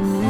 [0.00, 0.29] Ooh.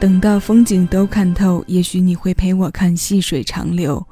[0.00, 4.02] 等到风景都看透，也许你会陪我看细水长流。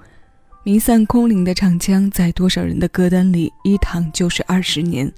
[0.62, 5.10] 弥散空灵的唱腔，在多少人的歌单里，一躺就是二十年。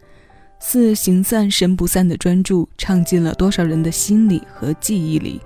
[0.60, 5.40] 似形散神不散的专注，唱进了多少人的心里和记忆里。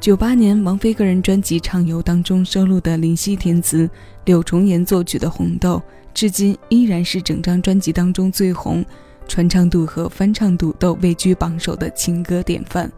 [0.00, 3.86] 九八年王菲个人专辑《畅游》当中收录的林夕填词、
[4.24, 5.76] 柳重言作曲的《红豆》，
[6.14, 8.82] 至今依然是整张专辑当中最红、
[9.28, 12.90] 传唱度和翻唱度都位居榜首的情歌典范。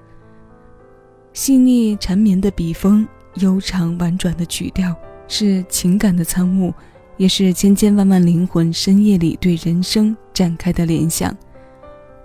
[1.38, 4.93] 细腻缠绵的笔锋，悠长婉转的曲调，
[5.29, 6.75] 是情感的参悟，
[7.17, 11.32] 也是千千万万灵魂深夜里对人生展开的联想。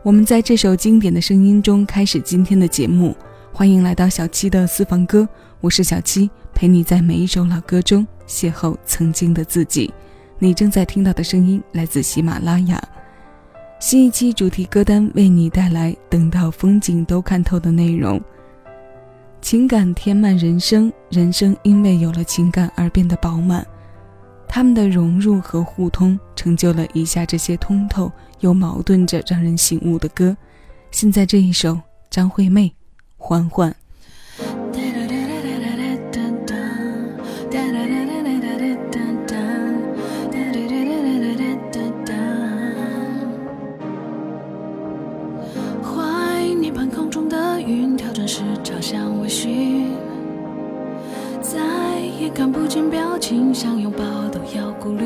[0.01, 3.15] 我们在这首经典的声音中开始今天的节目，
[3.51, 5.29] 欢迎来到小七的私房歌，
[5.61, 9.93] 我是小七，陪你在每一首老歌中邂逅曾经的自己。
[10.39, 12.83] 你正在听到的声音来自喜马拉雅，
[13.79, 18.19] 新一期主题歌单为你带来“等到风景都看透”的内容。
[19.43, 23.67] 情感填满人生，人生因为有了情感而变得饱满。
[24.47, 28.09] 他们的融入和互通，成就了以下这些通透
[28.39, 30.35] 又矛盾着让人醒悟的歌。
[30.91, 31.77] 现在这一首，
[32.09, 32.67] 张惠妹，
[33.17, 33.69] 《缓缓》。
[52.73, 55.05] 见表情，想拥抱都要顾虑。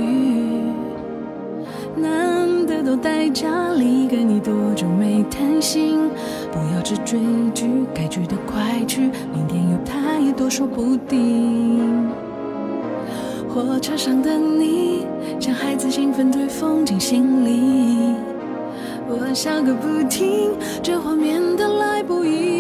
[1.98, 6.10] 难得都待家里，跟你多久没谈心？
[6.50, 7.20] 不要只追
[7.54, 12.10] 剧，该去的快去，明天有太多说不定。
[13.50, 15.06] 火车上的你，
[15.38, 18.16] 像孩子兴奋对风景心里，
[19.10, 22.57] 我笑个不停，这画面的来不易。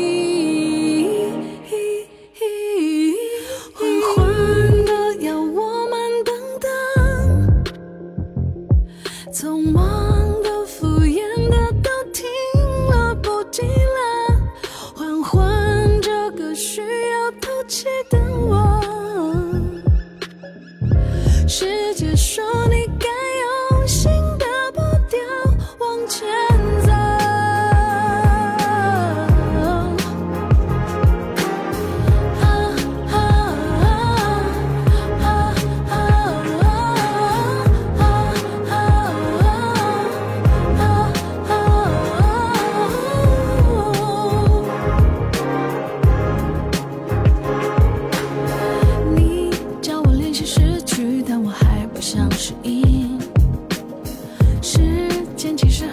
[55.38, 55.87] 笑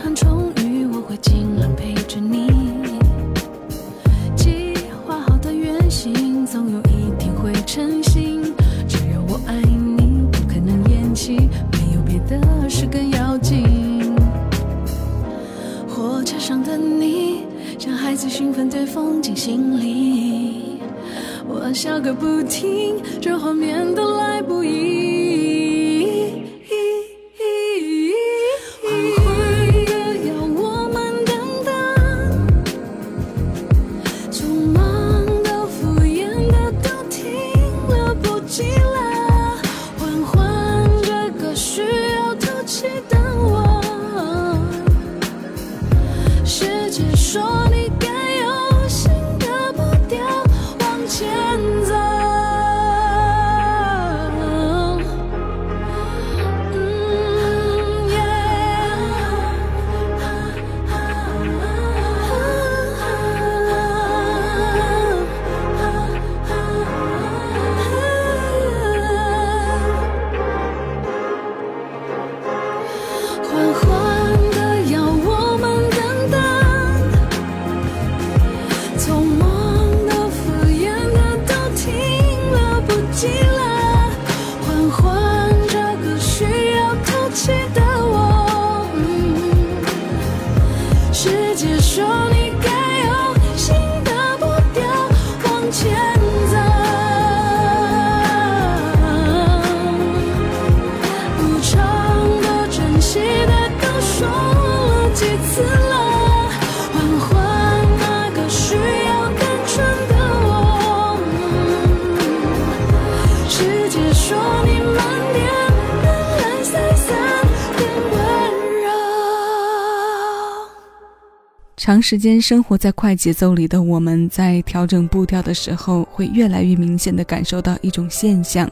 [121.85, 128.67] 长时间生活在快节奏里的我们，在调整步调的时候，会越来越明显地感受到一种现象，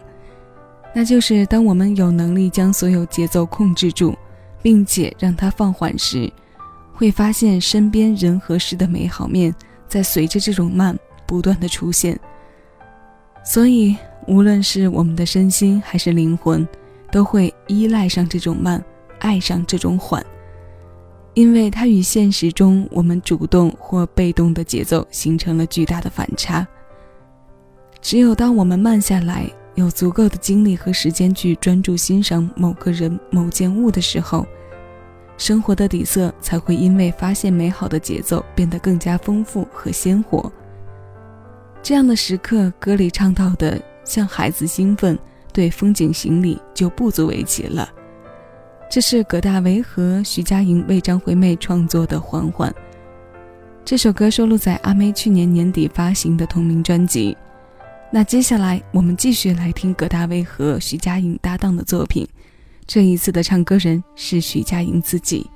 [0.94, 4.16] 那就是当我们有能力将所有节奏控制住，
[4.62, 6.32] 并且让它放缓时，
[6.94, 9.54] 会发现身边人和事的美好面
[9.86, 12.18] 在随着这种慢不断的出现。
[13.44, 13.94] 所以，
[14.26, 16.66] 无论是我们的身心还是灵魂，
[17.10, 18.82] 都会依赖上这种慢，
[19.18, 20.24] 爱上这种缓。
[21.34, 26.66] 因为它与现实中我们主动或被动的节奏形成了巨大的反差。
[28.00, 34.46] 只有当我们慢下来，有足够的精力和时间去专注欣赏某个人、某件物的时候，
[35.38, 40.52] 生活的底色才会因为发现美好的节奏变得更加丰富和鲜活。
[41.82, 45.18] 这样的时刻，歌里唱到的像孩子兴奋
[45.52, 47.88] 对风景行礼，就不足为奇了。
[48.92, 52.70] 这是葛大为和徐佳莹为张惠妹创作的《缓缓》。
[53.86, 57.34] 这首歌收录在阿妹去年年底发行的同名专辑。
[58.10, 62.28] 那接下来我们继续来听葛大为和徐佳莹搭档的作品。
[62.86, 65.48] 这一次的唱歌人是徐佳莹自己。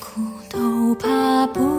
[0.00, 1.73] 苦都怕不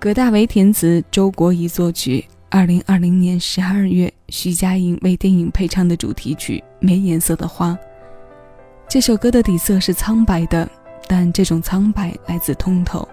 [0.00, 2.24] 葛大为填词，周国仪作曲。
[2.48, 7.72] 二零二零年十二月，徐佳莹为电影配唱的主题曲《没颜色的花》。
[8.88, 10.66] 这首歌的底色是苍白的，
[11.06, 13.06] 但这种苍白来自通透。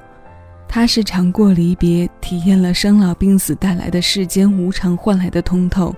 [0.65, 5.93] 它是尝过离别，体验了生老病死带来的世间无常换来的通透。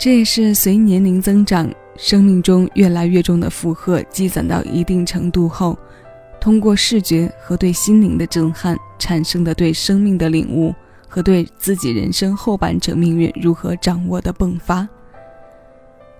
[0.00, 5.78] 这也是随年龄增长，生命中越来越重的负荷积攒到一定程度后，
[6.40, 10.74] 通过视觉和对心灵的震撼产生的对生命的领悟。
[11.10, 14.86] 和对自己人生后半程命运如何掌握的迸发，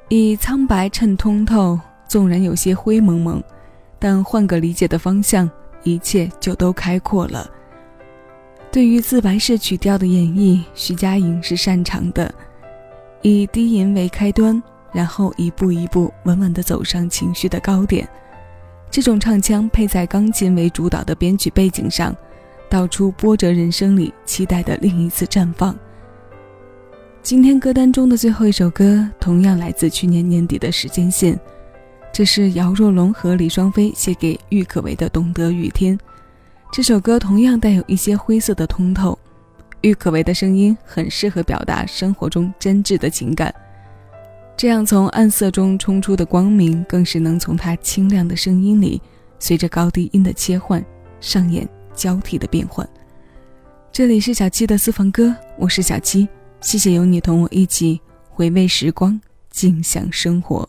[0.09, 3.43] 以苍白衬通透，纵然有些灰蒙蒙，
[3.99, 5.49] 但换个理解的方向，
[5.83, 7.51] 一切就都开阔了。
[8.73, 12.35] 对于自白式曲调的演绎，徐佳莹是擅长的，
[13.21, 14.61] 以低吟为开端，
[14.91, 18.09] 然后一步一步稳稳地走上情绪的高点。
[18.91, 22.15] 这种唱腔配在钢琴为主导的编曲背景上。
[22.71, 25.75] 道出波折人生里期待的另一次绽放。
[27.23, 31.41] 今天歌单中的最后一首歌，同样来自去年年底的时间线，
[32.13, 35.97] 这是姚若龙和李双飞写给郁可唯的《懂得雨天》。
[36.71, 39.19] 这首歌同样带有一些灰色的通透，
[39.81, 43.55] 郁可唯的声音很适合表达生活中真挚的情感，
[44.59, 49.01] 这样从暗色中冲出的光明，更是能从它清亮的声音里，
[49.39, 50.85] 随着高低音的切换
[51.21, 51.67] 上演。
[51.95, 52.89] 交替的变换。
[53.91, 56.29] 这里是小七的私房歌，我是小七，
[56.61, 58.01] 谢谢有你同我一起
[58.31, 60.69] 回味时光，尽享生活。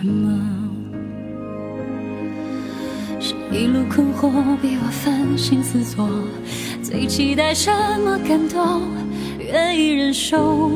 [0.00, 0.32] 什么？
[3.20, 4.30] 是一路困惑
[4.62, 6.08] 逼我反省思索，
[6.82, 7.70] 最期待什
[8.02, 8.80] 么感动？
[9.38, 10.70] 愿意忍受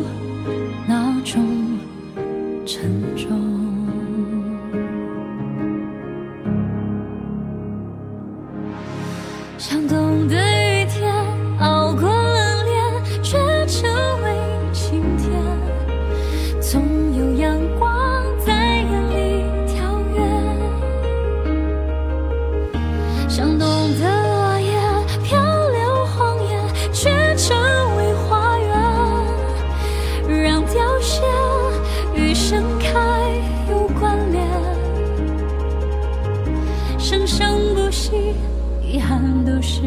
[38.83, 39.81] 遗憾都是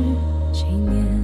[0.52, 1.17] 纪念。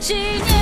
[0.00, 0.53] 纪念。